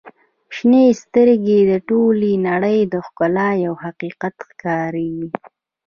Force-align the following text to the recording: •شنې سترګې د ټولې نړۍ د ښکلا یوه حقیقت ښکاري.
•شنې 0.55 0.85
سترګې 1.01 1.59
د 1.71 1.73
ټولې 1.89 2.31
نړۍ 2.49 2.79
د 2.93 2.95
ښکلا 3.05 3.49
یوه 3.65 3.77
حقیقت 3.85 4.35
ښکاري. 4.49 5.15